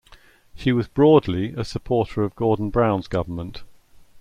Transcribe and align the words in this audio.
She 0.55 0.71
was 0.71 0.87
broadly 0.87 1.53
a 1.53 1.63
supporter 1.63 2.23
of 2.23 2.35
Gordon 2.35 2.71
Brown's 2.71 3.05
government. 3.05 3.61